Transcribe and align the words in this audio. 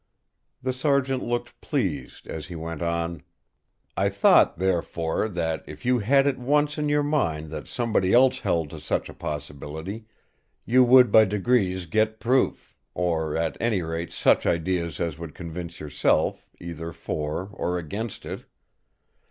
The 0.63 0.73
Sergeant 0.73 1.21
looked 1.21 1.61
pleased 1.61 2.25
as 2.25 2.47
he 2.47 2.55
went 2.55 2.81
on: 2.81 3.21
"I 3.95 4.09
thought, 4.09 4.57
therefore, 4.57 5.29
that 5.29 5.63
if 5.67 5.85
you 5.85 5.99
had 5.99 6.25
it 6.25 6.39
once 6.39 6.79
in 6.79 6.89
your 6.89 7.03
mind 7.03 7.51
that 7.51 7.67
somebody 7.67 8.11
else 8.11 8.39
held 8.39 8.71
to 8.71 8.79
such 8.79 9.09
a 9.09 9.13
possibility, 9.13 10.05
you 10.65 10.83
would 10.83 11.11
by 11.11 11.25
degrees 11.25 11.85
get 11.85 12.19
proof; 12.19 12.75
or 12.95 13.37
at 13.37 13.55
any 13.61 13.83
rate 13.83 14.11
such 14.11 14.47
ideas 14.47 14.99
as 14.99 15.19
would 15.19 15.35
convince 15.35 15.79
yourself, 15.79 16.49
either 16.59 16.91
for 16.93 17.51
or 17.53 17.77
against 17.77 18.25
it. 18.25 18.47